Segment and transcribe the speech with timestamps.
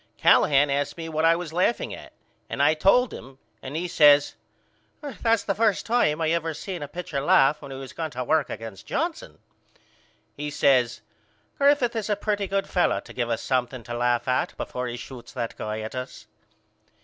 [0.17, 2.11] Callahan asked me what was I laughing at
[2.49, 4.33] and I told him and he says
[4.99, 8.23] That's the first time I ever seen a pitcher laugh when he was going to
[8.23, 9.37] work against Johnson.
[10.35, 11.01] He says
[11.59, 14.97] Griffith is a pretty good fellow to give us something to laugh at before he
[14.97, 16.25] shoots that guy at us.